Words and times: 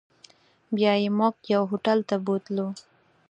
بیا 0.75 0.93
یې 1.01 1.09
موږ 1.17 1.35
یو 1.53 1.61
هوټل 1.71 1.99
ته 2.09 2.15
بوتلو. 2.25 2.67